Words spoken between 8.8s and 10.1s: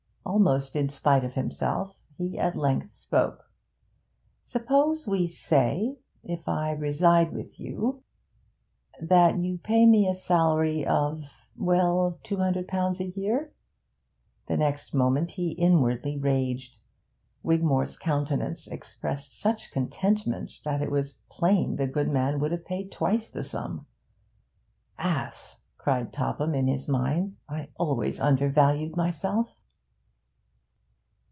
that you pay me